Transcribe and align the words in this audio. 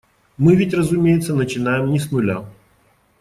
Мы 0.35 0.55
ведь, 0.55 0.73
разумеется, 0.73 1.35
начинаем 1.35 1.91
не 1.91 1.99
с 1.99 2.09
нуля. 2.11 2.43